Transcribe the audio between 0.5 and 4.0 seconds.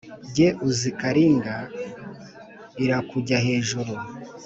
uzi Karinga, irakujya hejuru